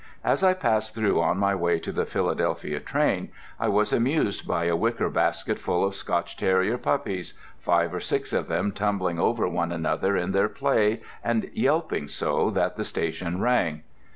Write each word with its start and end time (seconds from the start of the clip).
As 0.23 0.43
I 0.43 0.55
passed 0.55 0.95
through 0.95 1.21
on 1.21 1.37
my 1.37 1.53
way 1.53 1.77
to 1.77 1.91
the 1.91 2.07
Philadelphia 2.07 2.79
train 2.79 3.29
I 3.59 3.67
was 3.67 3.93
amused 3.93 4.47
by 4.47 4.65
a 4.65 4.75
wicker 4.75 5.11
basket 5.11 5.59
full 5.59 5.85
of 5.85 5.93
Scotch 5.93 6.35
terrier 6.35 6.79
puppies—five 6.79 7.93
or 7.93 7.99
six 7.99 8.33
of 8.33 8.47
them 8.47 8.71
tumbling 8.71 9.19
over 9.19 9.47
one 9.47 9.71
another 9.71 10.17
in 10.17 10.31
their 10.31 10.49
play 10.49 11.01
and 11.23 11.51
yelping 11.53 12.07
so 12.07 12.49
that 12.49 12.77
the 12.77 12.83
station 12.83 13.41
rang. 13.41 13.83